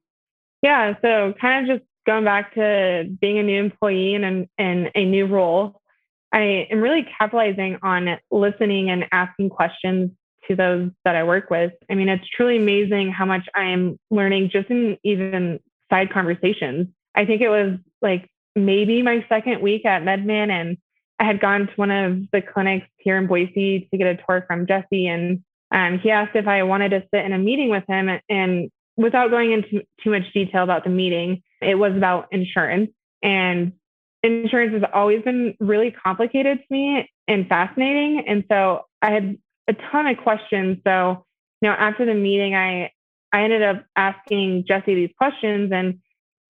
Yeah, 0.64 0.96
so 1.02 1.34
kind 1.40 1.70
of 1.70 1.78
just 1.78 1.88
going 2.06 2.26
back 2.26 2.56
to 2.56 3.06
being 3.20 3.38
a 3.38 3.44
new 3.44 3.60
employee 3.60 4.16
and 4.16 4.48
in 4.58 4.90
a 4.96 5.06
new 5.06 5.28
role, 5.28 5.82
I 6.34 6.68
am 6.72 6.82
really 6.82 7.06
capitalizing 7.18 7.78
on 7.84 8.18
listening 8.32 8.90
and 8.90 9.06
asking 9.12 9.50
questions 9.50 10.12
to 10.48 10.56
those 10.56 10.90
that 11.06 11.16
I 11.16 11.24
work 11.24 11.50
with. 11.50 11.74
I 11.90 11.96
mean, 11.96 12.10
it's 12.10 12.28
truly 12.36 12.58
amazing 12.58 13.12
how 13.12 13.26
much 13.26 13.48
I'm 13.54 14.00
learning 14.10 14.50
just 14.52 14.70
in 14.70 14.98
even 15.04 15.60
side 15.92 16.12
conversations. 16.12 16.88
I 17.14 17.26
think 17.26 17.42
it 17.42 17.50
was 17.50 17.78
like 18.02 18.30
maybe 18.56 19.02
my 19.02 19.26
second 19.30 19.62
week 19.62 19.86
at 19.86 20.04
MedMan 20.04 20.50
and 20.50 20.78
I 21.22 21.24
had 21.24 21.40
gone 21.40 21.68
to 21.68 21.74
one 21.76 21.92
of 21.92 22.32
the 22.32 22.42
clinics 22.42 22.88
here 22.98 23.16
in 23.18 23.28
Boise 23.28 23.88
to 23.92 23.98
get 23.98 24.08
a 24.08 24.18
tour 24.18 24.44
from 24.48 24.66
Jesse, 24.66 25.06
and 25.06 25.44
um, 25.72 26.00
he 26.00 26.10
asked 26.10 26.36
if 26.36 26.48
I 26.48 26.64
wanted 26.64 26.90
to 26.90 27.04
sit 27.14 27.24
in 27.24 27.32
a 27.32 27.38
meeting 27.38 27.70
with 27.70 27.84
him. 27.88 28.10
And 28.28 28.72
without 28.98 29.30
going 29.30 29.52
into 29.52 29.86
too 30.04 30.10
much 30.10 30.24
detail 30.34 30.64
about 30.64 30.84
the 30.84 30.90
meeting, 30.90 31.44
it 31.62 31.76
was 31.76 31.96
about 31.96 32.28
insurance. 32.32 32.90
And 33.22 33.74
insurance 34.24 34.74
has 34.74 34.84
always 34.96 35.22
been 35.22 35.56
really 35.60 35.92
complicated 35.92 36.58
to 36.58 36.66
me 36.74 37.08
and 37.28 37.48
fascinating. 37.48 38.24
And 38.28 38.44
so 38.52 38.86
I 39.04 39.12
had 39.12 39.38
a 39.68 39.74
ton 39.92 40.08
of 40.08 40.18
questions. 40.18 40.80
So, 40.84 41.24
you 41.62 41.70
know, 41.70 41.76
after 41.76 42.04
the 42.04 42.16
meeting, 42.16 42.56
I 42.56 42.92
I 43.32 43.44
ended 43.44 43.62
up 43.62 43.86
asking 43.96 44.66
Jesse 44.68 44.96
these 44.96 45.12
questions 45.18 45.72
and 45.72 46.00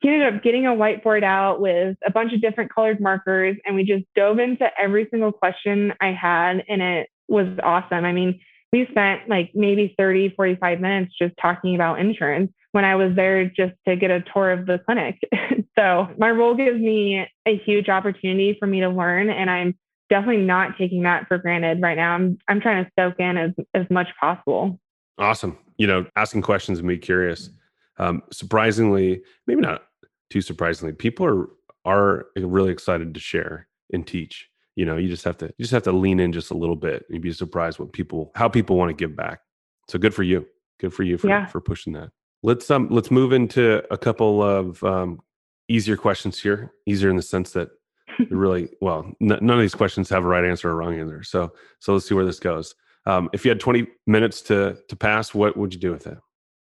he 0.01 0.10
ended 0.10 0.34
up 0.34 0.43
getting 0.43 0.65
a 0.65 0.72
whiteboard 0.72 1.24
out 1.24 1.62
with 1.62 1.96
a 2.05 2.12
bunch 2.12 2.34
of 2.34 2.41
different 2.41 2.74
colored 2.74 3.00
markers 3.00 3.55
and 3.65 3.75
we 3.75 3.84
just 3.84 4.03
dove 4.15 4.39
into 4.39 4.67
every 4.79 5.08
single 5.12 5.31
question 5.31 5.93
I 6.01 6.12
had 6.12 6.63
and 6.67 6.81
it 6.81 7.10
was 7.27 7.48
awesome. 7.63 8.03
I 8.03 8.12
mean, 8.12 8.39
we 8.74 8.88
spent 8.89 9.29
like 9.29 9.51
maybe 9.53 9.93
30, 9.98 10.34
45 10.36 10.79
minutes 10.79 11.13
just 11.22 11.36
talking 11.39 11.75
about 11.75 12.00
insurance 12.00 12.51
when 12.72 12.84
I 12.84 12.96
was 12.96 13.15
there 13.15 13.46
just 13.46 13.74
to 13.88 13.96
get 13.96 14.10
a 14.10 14.24
tour 14.34 14.51
of 14.51 14.65
the 14.65 14.79
clinic. 14.79 15.20
so 15.77 16.08
my 16.17 16.31
role 16.31 16.55
gives 16.55 16.79
me 16.79 17.27
a 17.48 17.58
huge 17.58 17.88
opportunity 17.88 18.58
for 18.60 18.65
me 18.65 18.79
to 18.79 18.89
learn 18.89 19.29
and 19.29 19.51
I'm 19.51 19.77
definitely 20.10 20.43
not 20.43 20.77
taking 20.79 21.03
that 21.03 21.27
for 21.27 21.38
granted 21.38 21.79
right 21.79 21.96
now. 21.96 22.15
I'm 22.15 22.39
I'm 22.48 22.60
trying 22.60 22.86
to 22.86 22.91
soak 23.00 23.20
in 23.20 23.38
as 23.38 23.51
as 23.75 23.86
much 23.91 24.08
possible. 24.20 24.79
Awesome. 25.20 25.60
You 25.77 25.86
know, 25.86 26.08
asking 26.15 26.41
questions 26.41 26.79
and 26.79 26.88
be 26.88 26.98
curious. 26.98 27.51
Um, 27.98 28.24
surprisingly, 28.31 29.22
maybe 29.46 29.62
not 29.62 29.84
too 30.32 30.42
surprisingly, 30.42 30.94
people 30.94 31.26
are 31.26 31.50
are 31.86 32.28
really 32.38 32.72
excited 32.72 33.14
to 33.14 33.20
share 33.20 33.68
and 33.94 34.08
teach. 34.08 34.48
You 34.76 34.86
know, 34.86 34.98
you 34.98 35.10
just 35.10 35.26
have 35.26 35.38
to 35.38 35.48
you 35.48 35.64
just 35.64 35.74
have 35.74 35.84
to 35.84 35.92
lean 35.92 36.20
in 36.20 36.32
just 36.32 36.52
a 36.52 36.58
little 36.58 36.76
bit. 36.76 37.06
You'd 37.10 37.22
be 37.22 37.34
surprised 37.34 37.78
what 37.78 37.94
people 37.94 38.32
how 38.36 38.48
people 38.48 38.78
want 38.78 38.90
to 38.90 38.94
give 38.94 39.16
back. 39.16 39.42
So 39.90 40.00
good 40.00 40.14
for 40.14 40.24
you. 40.24 40.48
Good 40.80 40.94
for 40.94 41.04
you 41.04 41.18
for 41.18 41.28
yeah. 41.28 41.46
for 41.46 41.60
pushing 41.60 41.94
that. 41.94 42.10
Let's 42.42 42.72
um 42.72 42.88
let's 42.90 43.12
move 43.12 43.34
into 43.34 43.84
a 43.92 43.98
couple 43.98 44.42
of 44.42 44.84
um 44.84 45.20
easier 45.68 45.98
questions 45.98 46.42
here. 46.42 46.74
Easier 46.88 47.10
in 47.10 47.18
the 47.18 47.22
sense 47.22 47.52
that 47.52 47.70
really 48.30 48.70
well 48.80 49.06
n- 49.22 49.40
none 49.42 49.52
of 49.52 49.60
these 49.60 49.76
questions 49.76 50.10
have 50.10 50.24
a 50.24 50.28
right 50.28 50.46
answer 50.46 50.70
or 50.70 50.76
wrong 50.76 50.98
answer. 50.98 51.24
So 51.24 51.52
so 51.80 51.94
let's 51.94 52.08
see 52.08 52.16
where 52.16 52.26
this 52.26 52.40
goes. 52.40 52.74
Um, 53.06 53.30
if 53.34 53.44
you 53.44 53.50
had 53.50 53.60
20 53.60 53.88
minutes 54.08 54.42
to 54.44 54.78
to 54.88 54.96
pass, 54.96 55.34
what 55.34 55.58
would 55.58 55.74
you 55.74 55.80
do 55.80 55.92
with 55.92 56.08
it? 56.08 56.18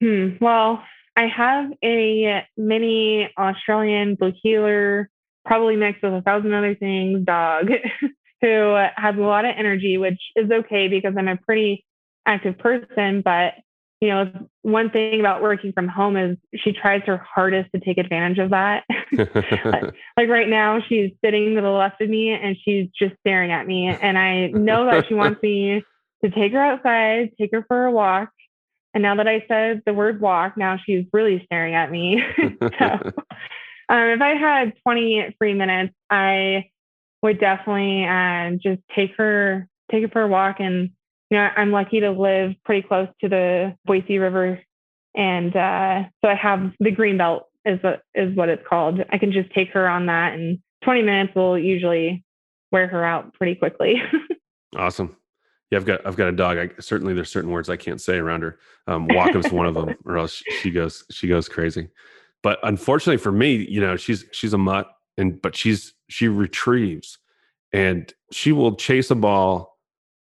Hmm. 0.01 0.43
Well, 0.43 0.83
I 1.15 1.27
have 1.27 1.71
a 1.83 2.45
mini 2.57 3.29
Australian 3.37 4.15
blue 4.15 4.33
heeler, 4.41 5.09
probably 5.45 5.75
mixed 5.75 6.03
with 6.03 6.13
a 6.13 6.21
thousand 6.21 6.53
other 6.53 6.75
things, 6.75 7.25
dog 7.25 7.69
who 8.41 8.75
has 8.95 9.15
a 9.15 9.21
lot 9.21 9.45
of 9.45 9.55
energy, 9.57 9.97
which 9.97 10.19
is 10.35 10.49
okay 10.51 10.87
because 10.87 11.13
I'm 11.17 11.27
a 11.27 11.37
pretty 11.37 11.85
active 12.25 12.57
person. 12.57 13.21
But, 13.21 13.53
you 14.01 14.09
know, 14.09 14.31
one 14.63 14.89
thing 14.89 15.19
about 15.19 15.41
working 15.41 15.71
from 15.71 15.87
home 15.87 16.17
is 16.17 16.37
she 16.55 16.73
tries 16.73 17.01
her 17.05 17.17
hardest 17.17 17.69
to 17.73 17.79
take 17.79 17.97
advantage 17.97 18.39
of 18.39 18.49
that. 18.49 18.83
like 19.13 20.27
right 20.27 20.49
now, 20.49 20.81
she's 20.87 21.11
sitting 21.23 21.55
to 21.55 21.61
the 21.61 21.69
left 21.69 22.01
of 22.01 22.09
me 22.09 22.31
and 22.31 22.57
she's 22.63 22.89
just 22.97 23.15
staring 23.21 23.51
at 23.51 23.65
me. 23.65 23.87
And 23.87 24.17
I 24.17 24.47
know 24.47 24.85
that 24.85 25.07
she 25.07 25.13
wants 25.13 25.41
me 25.43 25.81
to 26.23 26.29
take 26.31 26.51
her 26.51 26.59
outside, 26.59 27.31
take 27.39 27.51
her 27.53 27.63
for 27.67 27.85
a 27.85 27.91
walk. 27.91 28.29
And 28.95 29.01
now 29.01 29.15
that 29.15 29.27
I 29.27 29.43
said 29.49 29.81
the 29.85 29.93
word 29.93 30.21
walk, 30.21 30.55
now 30.55 30.77
she's 30.83 31.05
really 31.11 31.43
staring 31.45 31.75
at 31.75 31.91
me. 31.91 32.23
so 32.39 32.85
um, 32.89 33.11
if 33.89 34.21
I 34.21 34.35
had 34.39 34.73
20 34.83 35.35
free 35.37 35.53
minutes, 35.53 35.93
I 36.09 36.69
would 37.21 37.39
definitely 37.39 38.05
uh, 38.05 38.51
just 38.63 38.81
take 38.95 39.11
her 39.17 39.67
take 39.91 40.03
her 40.03 40.09
for 40.09 40.21
a 40.21 40.27
walk. 40.27 40.57
And 40.59 40.91
you 41.29 41.37
know, 41.37 41.49
I'm 41.57 41.71
lucky 41.71 41.99
to 41.99 42.11
live 42.11 42.53
pretty 42.63 42.87
close 42.87 43.09
to 43.19 43.27
the 43.27 43.75
Boise 43.85 44.17
River, 44.17 44.61
and 45.13 45.53
uh, 45.55 46.03
so 46.23 46.29
I 46.29 46.35
have 46.35 46.71
the 46.79 46.91
green 46.91 47.17
belt 47.17 47.47
is 47.65 47.79
what 47.81 48.01
is 48.13 48.33
what 48.35 48.47
it's 48.47 48.65
called. 48.65 49.01
I 49.11 49.17
can 49.17 49.33
just 49.33 49.51
take 49.53 49.71
her 49.71 49.89
on 49.89 50.05
that, 50.05 50.33
and 50.33 50.59
20 50.85 51.01
minutes 51.01 51.35
will 51.35 51.59
usually 51.59 52.23
wear 52.71 52.87
her 52.87 53.03
out 53.03 53.33
pretty 53.33 53.55
quickly. 53.55 53.95
awesome. 54.77 55.17
Yeah, 55.75 55.79
I've 55.79 55.85
got 55.85 56.07
I've 56.07 56.15
got 56.15 56.29
a 56.29 56.31
dog. 56.31 56.57
I 56.57 56.69
certainly 56.79 57.13
there's 57.13 57.29
certain 57.29 57.51
words 57.51 57.69
I 57.69 57.75
can't 57.75 57.99
say 57.99 58.15
around 58.15 58.43
her. 58.43 58.57
Um, 58.87 59.09
is 59.11 59.51
one 59.51 59.65
of 59.65 59.73
them, 59.73 59.93
or 60.05 60.17
else 60.17 60.41
she 60.61 60.71
goes 60.71 61.03
she 61.11 61.27
goes 61.27 61.49
crazy. 61.49 61.89
But 62.41 62.59
unfortunately 62.63 63.17
for 63.17 63.33
me, 63.33 63.55
you 63.69 63.81
know, 63.81 63.97
she's 63.97 64.23
she's 64.31 64.53
a 64.53 64.57
mutt, 64.57 64.89
and 65.17 65.41
but 65.41 65.53
she's 65.53 65.93
she 66.07 66.29
retrieves, 66.29 67.17
and 67.73 68.11
she 68.31 68.53
will 68.53 68.75
chase 68.75 69.11
a 69.11 69.15
ball 69.15 69.77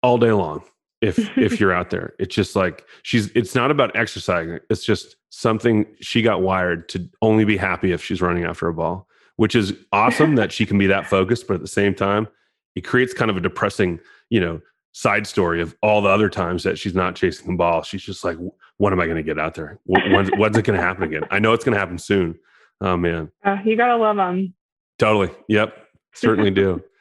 all 0.02 0.16
day 0.16 0.32
long 0.32 0.64
if 1.02 1.36
if 1.36 1.60
you're 1.60 1.74
out 1.74 1.90
there. 1.90 2.14
It's 2.18 2.34
just 2.34 2.56
like 2.56 2.86
she's. 3.02 3.28
It's 3.34 3.54
not 3.54 3.70
about 3.70 3.94
exercising. 3.94 4.60
It's 4.70 4.84
just 4.84 5.16
something 5.28 5.84
she 6.00 6.22
got 6.22 6.40
wired 6.40 6.88
to 6.90 7.06
only 7.20 7.44
be 7.44 7.58
happy 7.58 7.92
if 7.92 8.02
she's 8.02 8.22
running 8.22 8.44
after 8.44 8.66
a 8.66 8.72
ball, 8.72 9.08
which 9.36 9.54
is 9.54 9.74
awesome 9.92 10.36
that 10.36 10.52
she 10.52 10.64
can 10.64 10.78
be 10.78 10.86
that 10.86 11.06
focused. 11.06 11.46
But 11.48 11.54
at 11.54 11.60
the 11.60 11.68
same 11.68 11.94
time, 11.94 12.28
it 12.74 12.80
creates 12.80 13.12
kind 13.12 13.30
of 13.30 13.36
a 13.36 13.40
depressing, 13.40 14.00
you 14.30 14.40
know, 14.40 14.62
side 14.94 15.26
story 15.26 15.60
of 15.60 15.76
all 15.82 16.00
the 16.00 16.08
other 16.08 16.30
times 16.30 16.62
that 16.62 16.78
she's 16.78 16.94
not 16.94 17.16
chasing 17.16 17.48
the 17.48 17.56
ball. 17.56 17.82
She's 17.82 18.02
just 18.02 18.24
like, 18.24 18.38
when 18.76 18.92
am 18.92 19.00
I 19.00 19.06
going 19.06 19.16
to 19.16 19.24
get 19.24 19.40
out 19.40 19.54
there? 19.54 19.78
When's, 19.84 20.30
when's 20.36 20.56
it 20.56 20.64
going 20.64 20.78
to 20.78 20.84
happen 20.84 21.02
again? 21.02 21.24
I 21.30 21.40
know 21.40 21.52
it's 21.52 21.64
going 21.64 21.74
to 21.74 21.78
happen 21.78 21.98
soon. 21.98 22.38
Oh 22.80 22.96
man. 22.96 23.30
Uh, 23.44 23.56
you 23.64 23.76
got 23.76 23.88
to 23.88 23.96
love 23.96 24.16
them. 24.16 24.54
Totally. 24.98 25.30
Yep. 25.48 25.76
Certainly 26.14 26.52
do. 26.52 26.82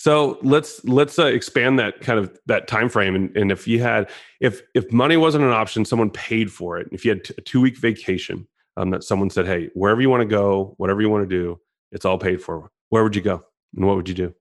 So 0.00 0.38
let's 0.42 0.84
let's 0.84 1.18
uh, 1.18 1.24
expand 1.24 1.80
that 1.80 2.00
kind 2.00 2.20
of 2.20 2.38
that 2.46 2.68
time 2.68 2.88
frame. 2.88 3.16
And, 3.16 3.36
and 3.36 3.50
if 3.50 3.66
you 3.66 3.82
had 3.82 4.08
if 4.38 4.62
if 4.72 4.92
money 4.92 5.16
wasn't 5.16 5.42
an 5.42 5.50
option, 5.50 5.84
someone 5.84 6.10
paid 6.10 6.52
for 6.52 6.78
it. 6.78 6.86
If 6.92 7.04
you 7.04 7.10
had 7.10 7.24
t- 7.24 7.34
a 7.36 7.40
two 7.40 7.60
week 7.60 7.76
vacation, 7.76 8.46
um, 8.76 8.90
that 8.90 9.02
someone 9.02 9.28
said, 9.28 9.46
"Hey, 9.46 9.70
wherever 9.74 10.00
you 10.00 10.08
want 10.08 10.20
to 10.20 10.28
go, 10.28 10.74
whatever 10.76 11.02
you 11.02 11.10
want 11.10 11.28
to 11.28 11.36
do, 11.36 11.58
it's 11.90 12.04
all 12.04 12.16
paid 12.16 12.40
for." 12.40 12.70
Where 12.90 13.02
would 13.02 13.16
you 13.16 13.22
go, 13.22 13.42
and 13.74 13.86
what 13.88 13.96
would 13.96 14.08
you 14.08 14.14
do? 14.14 14.34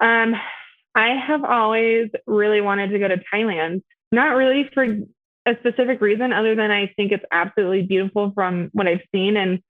Um, 0.00 0.34
I 0.96 1.14
have 1.14 1.44
always 1.44 2.08
really 2.26 2.62
wanted 2.62 2.90
to 2.90 2.98
go 2.98 3.06
to 3.06 3.22
Thailand. 3.32 3.82
Not 4.10 4.34
really 4.34 4.68
for 4.72 4.84
a 4.84 5.56
specific 5.60 6.00
reason, 6.00 6.32
other 6.32 6.56
than 6.56 6.70
I 6.70 6.92
think 6.96 7.12
it's 7.12 7.24
absolutely 7.30 7.82
beautiful 7.82 8.32
from 8.34 8.70
what 8.72 8.88
I've 8.88 9.02
seen. 9.14 9.36
And, 9.36 9.60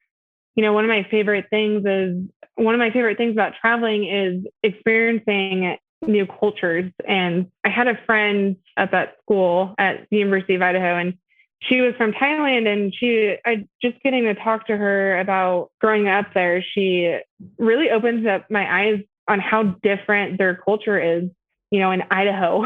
you 0.55 0.63
know, 0.63 0.73
one 0.73 0.85
of 0.85 0.89
my 0.89 1.07
favorite 1.11 1.47
things 1.51 1.83
is 1.85 2.17
one 2.55 2.75
of 2.75 2.79
my 2.79 2.91
favorite 2.91 3.19
things 3.19 3.33
about 3.33 3.55
traveling 3.61 4.09
is 4.09 4.45
experiencing 4.63 5.77
new 6.07 6.27
cultures. 6.27 6.93
And 7.07 7.51
I 7.65 7.71
had 7.71 7.89
a 7.89 7.99
friend 8.07 8.57
at 8.77 8.93
that 8.93 9.17
school 9.23 9.75
at 9.79 10.07
the 10.11 10.19
University 10.19 10.55
of 10.55 10.63
Idaho, 10.63 10.97
and 10.97 11.15
she 11.63 11.81
was 11.81 11.95
from 11.97 12.13
Thailand 12.13 12.69
and 12.69 12.95
she 12.95 13.37
I 13.45 13.67
just 13.83 14.01
getting 14.03 14.25
to 14.25 14.35
talk 14.35 14.67
to 14.67 14.77
her 14.77 15.19
about 15.19 15.71
growing 15.81 16.07
up 16.07 16.27
there, 16.35 16.63
she 16.63 17.19
really 17.59 17.91
opens 17.91 18.27
up 18.27 18.51
my 18.51 18.83
eyes 18.83 19.01
on 19.29 19.41
how 19.41 19.63
different 19.83 20.39
their 20.39 20.57
culture 20.57 21.01
is, 21.01 21.25
you 21.71 21.81
know, 21.81 21.91
in 21.91 22.03
Idaho 22.11 22.65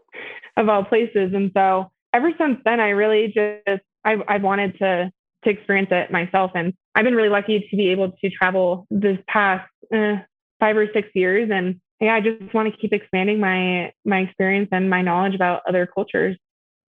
of 0.56 0.68
all 0.68 0.84
places. 0.84 1.32
And 1.34 1.50
so 1.56 1.90
ever 2.12 2.32
since 2.38 2.58
then, 2.64 2.80
I 2.80 2.90
really 2.90 3.26
just 3.26 3.82
I 4.04 4.16
I 4.28 4.38
wanted 4.38 4.78
to 4.78 5.12
to 5.44 5.50
experience 5.50 5.88
it 5.90 6.10
myself, 6.10 6.50
and 6.54 6.74
I've 6.94 7.04
been 7.04 7.14
really 7.14 7.28
lucky 7.28 7.66
to 7.70 7.76
be 7.76 7.88
able 7.88 8.12
to 8.12 8.30
travel 8.30 8.86
this 8.90 9.18
past 9.26 9.68
uh, 9.94 10.16
five 10.58 10.76
or 10.76 10.86
six 10.92 11.08
years, 11.14 11.50
and 11.52 11.80
yeah, 12.00 12.14
I 12.14 12.20
just 12.20 12.52
want 12.54 12.72
to 12.72 12.78
keep 12.78 12.92
expanding 12.92 13.40
my 13.40 13.92
my 14.04 14.20
experience 14.20 14.68
and 14.72 14.90
my 14.90 15.02
knowledge 15.02 15.34
about 15.34 15.62
other 15.68 15.86
cultures. 15.86 16.36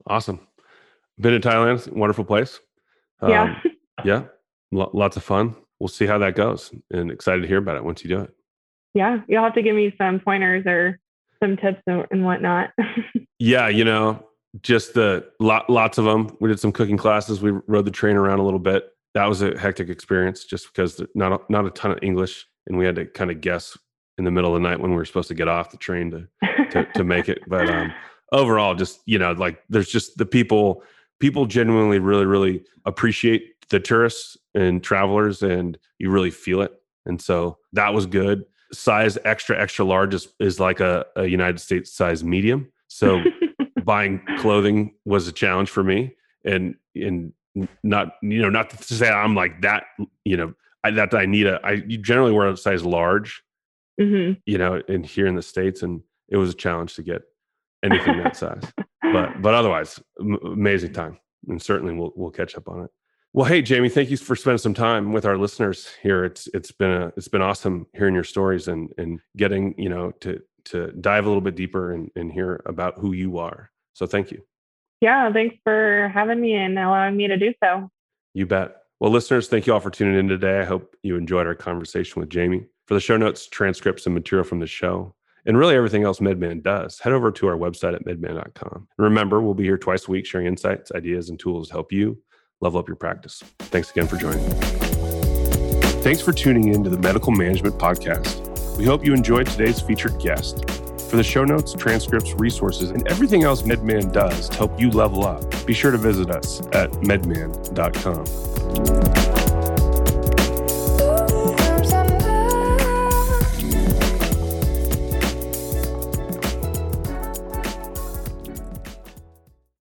Awesome. 0.06 0.40
Been 1.18 1.40
to 1.40 1.48
Thailand, 1.48 1.90
wonderful 1.92 2.24
place. 2.24 2.58
Um, 3.20 3.30
yeah, 3.30 3.60
yeah, 4.04 4.22
lots 4.72 5.16
of 5.16 5.22
fun. 5.22 5.54
We'll 5.78 5.88
see 5.88 6.06
how 6.06 6.18
that 6.18 6.34
goes, 6.34 6.72
and 6.90 7.10
excited 7.10 7.42
to 7.42 7.48
hear 7.48 7.58
about 7.58 7.76
it 7.76 7.84
once 7.84 8.02
you 8.02 8.10
do 8.10 8.20
it 8.20 8.34
yeah, 8.94 9.20
you'll 9.28 9.42
have 9.42 9.54
to 9.54 9.62
give 9.62 9.74
me 9.74 9.92
some 9.98 10.20
pointers 10.20 10.64
or 10.66 10.98
some 11.42 11.56
tips 11.56 11.82
and 11.86 12.24
whatnot. 12.24 12.70
yeah, 13.38 13.68
you 13.68 13.84
know, 13.84 14.24
just 14.62 14.94
the 14.94 15.28
lot, 15.40 15.68
lots 15.68 15.98
of 15.98 16.04
them. 16.04 16.36
We 16.40 16.48
did 16.48 16.60
some 16.60 16.72
cooking 16.72 16.96
classes. 16.96 17.42
We 17.42 17.50
rode 17.66 17.84
the 17.84 17.90
train 17.90 18.16
around 18.16 18.38
a 18.38 18.44
little 18.44 18.60
bit. 18.60 18.88
That 19.14 19.26
was 19.26 19.42
a 19.42 19.58
hectic 19.58 19.88
experience, 19.88 20.44
just 20.44 20.72
because 20.72 21.00
not 21.14 21.32
a, 21.32 21.52
not 21.52 21.66
a 21.66 21.70
ton 21.70 21.90
of 21.90 21.98
English, 22.02 22.46
and 22.66 22.78
we 22.78 22.84
had 22.84 22.94
to 22.96 23.06
kind 23.06 23.30
of 23.30 23.40
guess 23.40 23.76
in 24.16 24.24
the 24.24 24.30
middle 24.30 24.54
of 24.54 24.62
the 24.62 24.68
night 24.68 24.80
when 24.80 24.92
we 24.92 24.96
were 24.96 25.04
supposed 25.04 25.28
to 25.28 25.34
get 25.34 25.48
off 25.48 25.70
the 25.70 25.76
train 25.76 26.10
to 26.10 26.28
to, 26.70 26.86
to 26.94 27.04
make 27.04 27.28
it. 27.28 27.40
But 27.48 27.68
um, 27.68 27.92
overall, 28.32 28.74
just 28.74 29.00
you 29.06 29.18
know, 29.18 29.32
like 29.32 29.62
there's 29.68 29.90
just 29.90 30.16
the 30.18 30.26
people. 30.26 30.82
People 31.20 31.46
genuinely 31.46 32.00
really, 32.00 32.26
really 32.26 32.64
appreciate 32.84 33.68
the 33.70 33.80
tourists 33.80 34.36
and 34.54 34.82
travelers, 34.82 35.42
and 35.42 35.78
you 35.98 36.10
really 36.10 36.30
feel 36.30 36.60
it. 36.60 36.72
And 37.06 37.22
so 37.22 37.58
that 37.72 37.94
was 37.94 38.04
good 38.04 38.44
size 38.74 39.18
extra 39.24 39.60
extra 39.60 39.84
large 39.84 40.14
is, 40.14 40.28
is 40.38 40.60
like 40.60 40.80
a, 40.80 41.06
a 41.16 41.26
United 41.26 41.58
States 41.60 41.92
size 41.92 42.22
medium. 42.24 42.70
So 42.88 43.22
buying 43.84 44.20
clothing 44.38 44.94
was 45.04 45.28
a 45.28 45.32
challenge 45.32 45.70
for 45.70 45.82
me, 45.82 46.14
and 46.44 46.76
and 46.94 47.32
not 47.82 48.16
you 48.22 48.42
know 48.42 48.50
not 48.50 48.70
to 48.70 48.94
say 48.94 49.08
I'm 49.08 49.34
like 49.34 49.62
that 49.62 49.84
you 50.24 50.36
know 50.36 50.54
I, 50.84 50.90
that 50.92 51.14
I 51.14 51.24
need 51.24 51.46
a 51.46 51.60
I 51.64 51.76
generally 51.76 52.32
wear 52.32 52.48
a 52.48 52.56
size 52.56 52.84
large, 52.84 53.42
mm-hmm. 54.00 54.34
you 54.44 54.58
know, 54.58 54.82
in 54.86 55.02
here 55.02 55.26
in 55.26 55.34
the 55.34 55.42
states, 55.42 55.82
and 55.82 56.02
it 56.28 56.36
was 56.36 56.50
a 56.50 56.54
challenge 56.54 56.94
to 56.96 57.02
get 57.02 57.22
anything 57.82 58.18
that 58.18 58.36
size. 58.36 58.62
But 59.02 59.40
but 59.40 59.54
otherwise, 59.54 59.98
m- 60.20 60.38
amazing 60.44 60.92
time, 60.92 61.18
and 61.48 61.60
certainly 61.60 61.94
we'll 61.94 62.12
we'll 62.14 62.30
catch 62.30 62.54
up 62.54 62.68
on 62.68 62.84
it. 62.84 62.90
Well, 63.34 63.46
hey 63.46 63.62
Jamie, 63.62 63.88
thank 63.88 64.10
you 64.10 64.16
for 64.16 64.36
spending 64.36 64.58
some 64.58 64.74
time 64.74 65.12
with 65.12 65.24
our 65.24 65.36
listeners 65.36 65.92
here. 66.00 66.24
It's 66.24 66.48
it's 66.54 66.70
been 66.70 66.92
a 66.92 67.12
it's 67.16 67.26
been 67.26 67.42
awesome 67.42 67.88
hearing 67.92 68.14
your 68.14 68.22
stories 68.22 68.68
and 68.68 68.90
and 68.96 69.18
getting 69.36 69.74
you 69.76 69.88
know 69.88 70.12
to 70.20 70.40
to 70.66 70.92
dive 70.92 71.24
a 71.24 71.28
little 71.28 71.40
bit 71.40 71.56
deeper 71.56 71.92
and, 71.92 72.12
and 72.14 72.30
hear 72.30 72.62
about 72.64 72.96
who 72.96 73.12
you 73.12 73.38
are. 73.38 73.72
So 73.92 74.06
thank 74.06 74.30
you. 74.30 74.40
Yeah, 75.00 75.32
thanks 75.32 75.56
for 75.64 76.12
having 76.14 76.40
me 76.40 76.54
and 76.54 76.78
allowing 76.78 77.16
me 77.16 77.26
to 77.26 77.36
do 77.36 77.52
so. 77.60 77.90
You 78.34 78.46
bet. 78.46 78.76
Well, 79.00 79.10
listeners, 79.10 79.48
thank 79.48 79.66
you 79.66 79.74
all 79.74 79.80
for 79.80 79.90
tuning 79.90 80.16
in 80.16 80.28
today. 80.28 80.60
I 80.60 80.64
hope 80.64 80.94
you 81.02 81.16
enjoyed 81.16 81.48
our 81.48 81.56
conversation 81.56 82.20
with 82.20 82.30
Jamie. 82.30 82.66
For 82.86 82.94
the 82.94 83.00
show 83.00 83.16
notes, 83.16 83.48
transcripts, 83.48 84.06
and 84.06 84.14
material 84.14 84.44
from 84.44 84.60
the 84.60 84.68
show, 84.68 85.12
and 85.44 85.58
really 85.58 85.74
everything 85.74 86.04
else 86.04 86.20
MedMan 86.20 86.62
does, 86.62 87.00
head 87.00 87.12
over 87.12 87.32
to 87.32 87.48
our 87.48 87.56
website 87.56 87.94
at 87.94 88.06
medman.com. 88.06 88.86
remember, 88.96 89.42
we'll 89.42 89.54
be 89.54 89.64
here 89.64 89.76
twice 89.76 90.06
a 90.06 90.10
week 90.12 90.24
sharing 90.24 90.46
insights, 90.46 90.92
ideas, 90.92 91.30
and 91.30 91.40
tools 91.40 91.66
to 91.68 91.74
help 91.74 91.90
you 91.90 92.16
level 92.60 92.80
up 92.80 92.88
your 92.88 92.96
practice. 92.96 93.42
Thanks 93.58 93.90
again 93.90 94.06
for 94.06 94.16
joining. 94.16 94.44
Thanks 96.02 96.20
for 96.20 96.32
tuning 96.32 96.68
in 96.68 96.84
to 96.84 96.90
the 96.90 96.98
Medical 96.98 97.32
Management 97.32 97.78
Podcast. 97.78 98.76
We 98.76 98.84
hope 98.84 99.04
you 99.04 99.14
enjoyed 99.14 99.46
today's 99.46 99.80
featured 99.80 100.18
guest. 100.20 100.68
For 101.10 101.16
the 101.16 101.22
show 101.22 101.44
notes, 101.44 101.74
transcripts, 101.74 102.34
resources, 102.34 102.90
and 102.90 103.06
everything 103.08 103.44
else 103.44 103.62
MedMan 103.62 104.12
does 104.12 104.48
to 104.48 104.56
help 104.56 104.80
you 104.80 104.90
level 104.90 105.24
up, 105.24 105.66
be 105.66 105.72
sure 105.72 105.92
to 105.92 105.98
visit 105.98 106.30
us 106.30 106.60
at 106.72 106.90
medman.com. 107.02 108.24